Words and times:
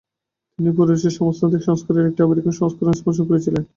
তিনি 0.59 0.69
ফুরিরিস্ট 0.77 1.07
সমাজতান্ত্রিক 1.17 1.63
সংস্কারের 1.69 2.09
একটি 2.09 2.21
আমেরিকান 2.23 2.53
সংস্করণ 2.59 2.93
স্পনসর 2.99 3.25
করেছিলেন। 3.29 3.63